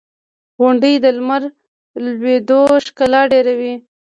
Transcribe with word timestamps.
•غونډۍ 0.59 0.93
د 1.03 1.05
لمر 1.17 1.41
لوېدو 2.05 2.61
ښکلا 2.85 3.21
ډېروي. 3.31 3.73